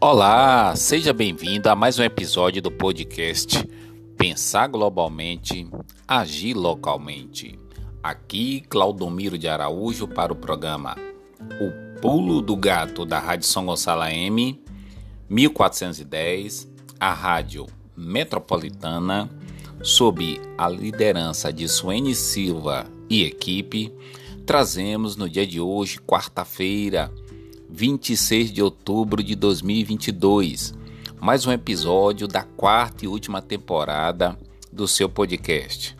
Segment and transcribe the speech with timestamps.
[0.00, 3.68] Olá, seja bem-vindo a mais um episódio do podcast
[4.16, 5.68] Pensar Globalmente,
[6.06, 7.58] Agir Localmente.
[8.00, 10.96] Aqui, Claudomiro de Araújo para o programa
[11.60, 14.62] O Pulo do Gato da Rádio São Gonçalo M,
[15.28, 19.28] 1410, a Rádio Metropolitana,
[19.82, 23.92] sob a liderança de Suene Silva e equipe,
[24.46, 27.12] trazemos no dia de hoje, quarta-feira,
[27.68, 30.74] 26 de outubro de 2022.
[31.20, 34.38] Mais um episódio da quarta e última temporada
[34.72, 35.96] do seu podcast.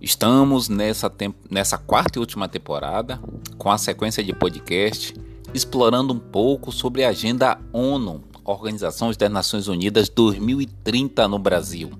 [0.00, 1.12] Estamos nessa,
[1.50, 3.20] nessa quarta e última temporada
[3.56, 5.14] com a sequência de podcast
[5.52, 11.90] explorando um pouco sobre a Agenda ONU, Organização das Nações Unidas 2030 no Brasil.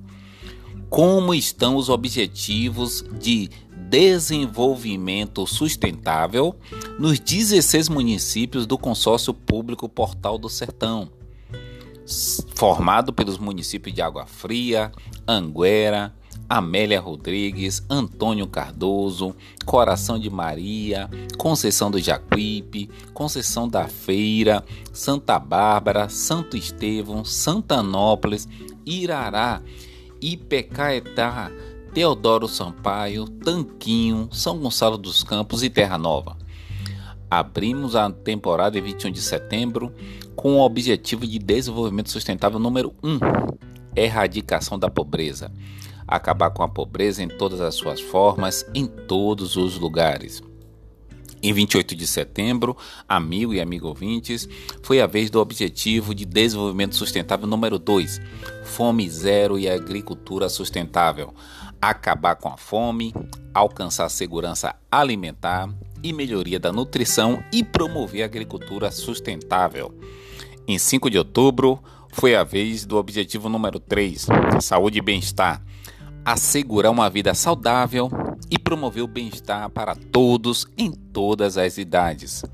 [0.89, 3.49] Como estão os objetivos de
[3.91, 6.55] desenvolvimento sustentável
[6.97, 11.11] nos 16 municípios do consórcio público Portal do Sertão,
[12.55, 14.93] formado pelos municípios de Água Fria,
[15.27, 16.15] Anguera,
[16.49, 19.35] Amélia Rodrigues, Antônio Cardoso,
[19.67, 28.49] Coração de Maria, Conceição do Jacuípe, Conceição da Feira, Santa Bárbara, Santo Estevão, Santanópolis,
[28.87, 29.61] Irará,
[30.21, 31.51] Ipecaetá,
[31.93, 36.37] Teodoro Sampaio, Tanquinho, São Gonçalo dos Campos e Terra Nova.
[37.29, 39.93] Abrimos a temporada em 21 de setembro
[40.37, 43.19] com o objetivo de desenvolvimento sustentável número 1,
[43.97, 45.51] erradicação da pobreza.
[46.07, 50.43] Acabar com a pobreza em todas as suas formas, em todos os lugares.
[51.43, 52.77] Em 28 de setembro,
[53.09, 54.49] amigo e amigo ouvintes,
[54.83, 58.21] foi a vez do Objetivo de Desenvolvimento Sustentável número 2,
[58.65, 61.33] Fome Zero e Agricultura Sustentável
[61.81, 63.15] acabar com a fome,
[63.55, 65.69] alcançar segurança alimentar
[66.03, 69.95] e melhoria da nutrição e promover a agricultura sustentável.
[70.67, 71.83] Em 5 de outubro,
[72.13, 74.27] foi a vez do objetivo número 3,
[74.61, 75.63] saúde e bem-estar,
[76.25, 78.11] assegurar uma vida saudável
[78.51, 82.45] e promover o bem-estar para todos em todas as idades.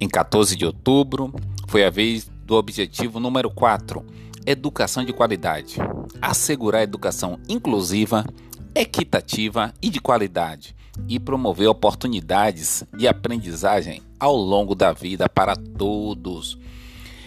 [0.00, 1.34] Em 14 de outubro,
[1.68, 4.04] foi a vez do objetivo número 4,
[4.44, 5.76] educação de qualidade,
[6.20, 8.24] assegurar educação inclusiva,
[8.74, 10.76] equitativa e de qualidade
[11.08, 16.58] e promover oportunidades de aprendizagem ao longo da vida para todos.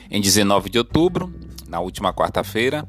[0.10, 1.32] Em 19 de outubro,
[1.68, 2.88] na última quarta-feira,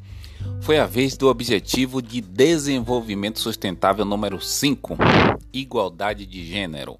[0.61, 4.97] foi a vez do Objetivo de Desenvolvimento Sustentável número 5,
[5.53, 6.99] Igualdade de Gênero.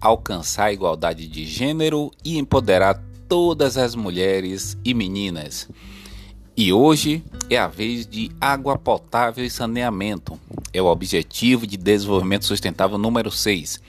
[0.00, 5.68] Alcançar a igualdade de gênero e empoderar todas as mulheres e meninas.
[6.54, 10.38] E hoje é a vez de água potável e saneamento.
[10.72, 13.80] É o objetivo de desenvolvimento sustentável número 6.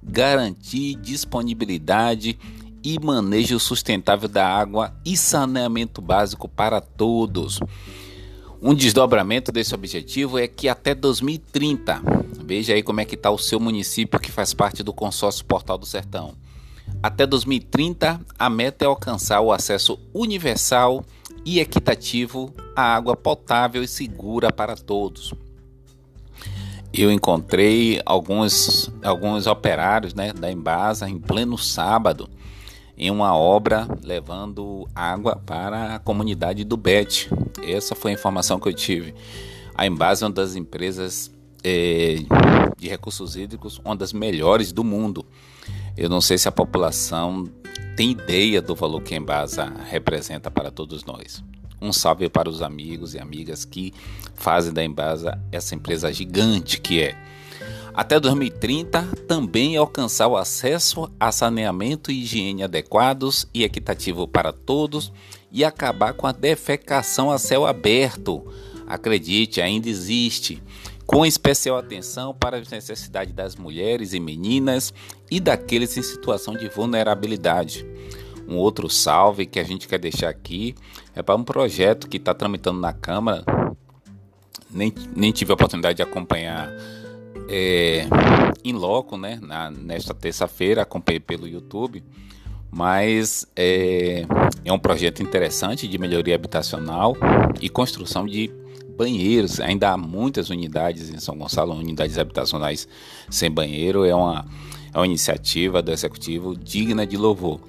[0.00, 2.38] Garantir disponibilidade
[2.82, 7.58] e manejo sustentável da água e saneamento básico para todos.
[8.62, 12.00] Um desdobramento desse objetivo é que até 2030,
[12.44, 15.76] veja aí como é que está o seu município que faz parte do consórcio Portal
[15.76, 16.34] do Sertão.
[17.02, 21.04] Até 2030, a meta é alcançar o acesso universal
[21.46, 25.32] e equitativo à água potável e segura para todos.
[26.92, 32.28] Eu encontrei alguns, alguns operários né, da Embasa em pleno sábado
[32.98, 37.28] em uma obra levando água para a comunidade do Bet.
[37.62, 39.14] Essa foi a informação que eu tive.
[39.74, 41.30] A Embasa é uma das empresas
[41.62, 42.16] é,
[42.76, 45.24] de recursos hídricos, uma das melhores do mundo.
[45.96, 47.44] Eu não sei se a população
[47.96, 51.42] tem ideia do valor que a Embasa representa para todos nós.
[51.80, 53.92] Um salve para os amigos e amigas que
[54.34, 57.16] fazem da Embasa essa empresa gigante que é.
[57.94, 65.10] Até 2030, também alcançar o acesso a saneamento e higiene adequados e equitativo para todos
[65.50, 68.46] e acabar com a defecação a céu aberto.
[68.86, 70.62] Acredite, ainda existe
[71.06, 74.92] com especial atenção para as necessidades das mulheres e meninas
[75.30, 77.86] e daqueles em situação de vulnerabilidade.
[78.48, 80.74] Um outro salve que a gente quer deixar aqui
[81.14, 83.44] é para um projeto que está tramitando na Câmara.
[84.70, 86.70] Nem, nem tive a oportunidade de acompanhar
[87.48, 88.06] é,
[88.64, 89.38] em loco, né?
[89.42, 92.04] Na, nesta terça-feira, acompanhei pelo YouTube.
[92.70, 94.26] Mas é,
[94.64, 97.16] é um projeto interessante de melhoria habitacional
[97.60, 98.52] e construção de
[98.96, 99.60] banheiros.
[99.60, 102.88] Ainda há muitas unidades em São Gonçalo, unidades habitacionais
[103.30, 104.04] sem banheiro.
[104.04, 104.46] É uma,
[104.92, 107.60] é uma iniciativa do executivo digna de louvor.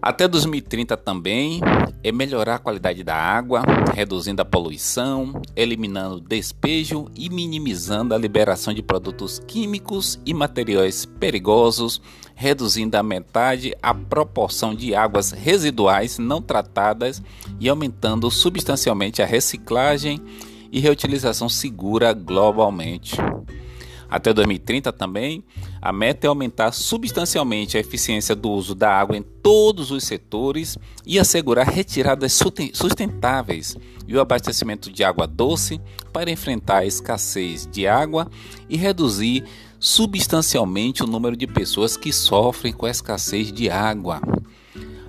[0.00, 1.60] Até 2030 também
[2.04, 3.62] é melhorar a qualidade da água,
[3.94, 11.04] reduzindo a poluição, eliminando o despejo e minimizando a liberação de produtos químicos e materiais
[11.04, 12.00] perigosos,
[12.34, 17.22] reduzindo a metade a proporção de águas residuais não tratadas
[17.58, 20.20] e aumentando substancialmente a reciclagem
[20.70, 23.16] e reutilização segura globalmente.
[24.08, 25.42] Até 2030 também,
[25.80, 30.76] a meta é aumentar substancialmente a eficiência do uso da água em todos os setores
[31.04, 32.38] e assegurar retiradas
[32.72, 33.76] sustentáveis
[34.06, 35.80] e o abastecimento de água doce
[36.12, 38.30] para enfrentar a escassez de água
[38.68, 39.44] e reduzir
[39.78, 44.20] substancialmente o número de pessoas que sofrem com a escassez de água.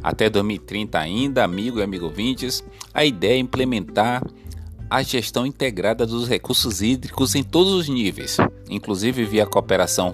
[0.04, 4.24] Até 2030 ainda, amigo e amigo vintes, a ideia é implementar
[4.89, 8.38] a gestão integrada dos recursos hídricos em todos os níveis,
[8.69, 10.12] inclusive via cooperação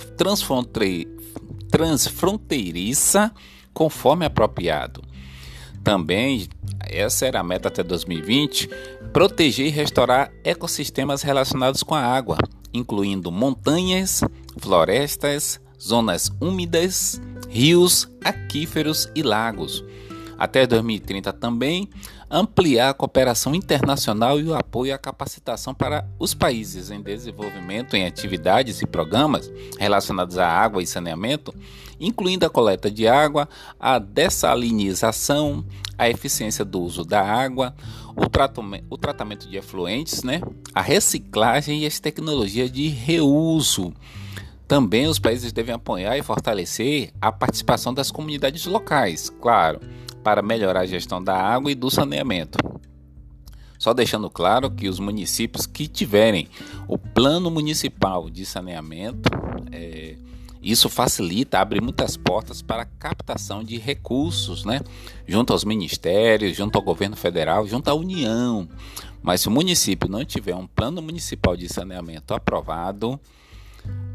[1.70, 3.32] transfronteiriça,
[3.74, 5.04] conforme apropriado.
[5.84, 6.48] Também,
[6.82, 8.70] essa era a meta até 2020,
[9.12, 12.38] proteger e restaurar ecossistemas relacionados com a água,
[12.74, 14.22] incluindo montanhas,
[14.58, 19.84] florestas, zonas úmidas, rios, aquíferos e lagos.
[20.44, 21.88] Até 2030 também
[22.30, 28.06] ampliar a cooperação internacional e o apoio à capacitação para os países em desenvolvimento em
[28.06, 29.50] atividades e programas
[29.80, 31.56] relacionados à água e saneamento,
[31.98, 33.48] incluindo a coleta de água,
[33.80, 35.64] a dessalinização,
[35.98, 37.74] a eficiência do uso da água,
[38.14, 40.42] o tratamento, o tratamento de efluentes, né?
[40.76, 43.94] a reciclagem e as tecnologias de reuso.
[44.68, 49.80] Também os países devem apoiar e fortalecer a participação das comunidades locais, claro
[50.24, 52.58] para melhorar a gestão da água e do saneamento.
[53.78, 56.48] Só deixando claro que os municípios que tiverem
[56.88, 59.30] o plano municipal de saneamento,
[59.74, 60.16] é,
[60.62, 64.80] isso facilita, abre muitas portas para a captação de recursos, né?
[65.28, 68.70] Junto aos ministérios, junto ao governo federal, junto à União.
[69.22, 73.20] Mas se o município não tiver um plano municipal de saneamento aprovado,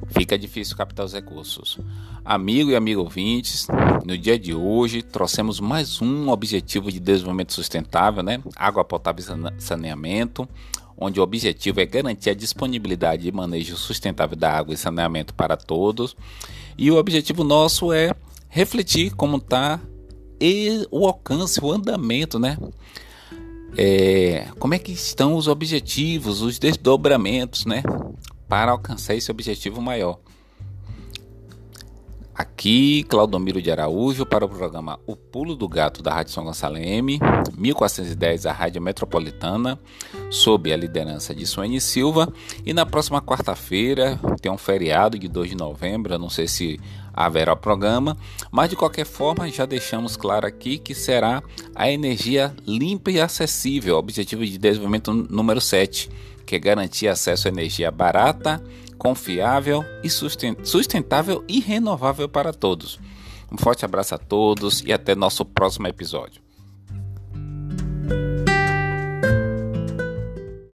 [0.08, 1.78] fica difícil captar os recursos.
[2.24, 3.66] Amigo e amigo ouvintes,
[4.04, 8.42] no dia de hoje trouxemos mais um objetivo de desenvolvimento sustentável, né?
[8.56, 9.24] Água potável
[9.56, 10.48] e saneamento,
[10.96, 15.56] onde o objetivo é garantir a disponibilidade e manejo sustentável da água e saneamento para
[15.56, 16.16] todos.
[16.76, 18.14] E o objetivo nosso é
[18.48, 19.80] refletir como está
[20.40, 22.56] e o alcance, o andamento, né?
[23.76, 27.82] É, como é que estão os objetivos, os desdobramentos, né?
[28.48, 30.18] Para alcançar esse objetivo maior.
[32.38, 36.76] Aqui, Claudomiro de Araújo para o programa O Pulo do Gato da Rádio São Gonçalo
[36.76, 37.18] M,
[37.56, 39.76] 1410, a Rádio Metropolitana,
[40.30, 42.32] sob a liderança de Suene Silva.
[42.64, 46.78] E na próxima quarta-feira tem um feriado de 2 de novembro, não sei se
[47.26, 48.16] haverá programa,
[48.50, 51.42] mas de qualquer forma já deixamos claro aqui que será
[51.74, 56.08] a energia limpa e acessível, objetivo de desenvolvimento número 7
[56.48, 58.64] que é garantir acesso à energia barata,
[58.96, 62.98] confiável e sustentável e renovável para todos.
[63.52, 66.47] Um forte abraço a todos e até nosso próximo episódio.